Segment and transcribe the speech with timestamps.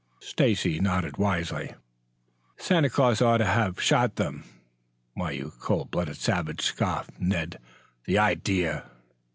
[0.19, 1.75] Stacy nodded wisely.
[2.57, 4.45] "Santa Claus ought to have shot them."
[5.13, 7.59] "Why, you cold blooded savage!" scoffed Ned.
[8.05, 8.85] "The idea!"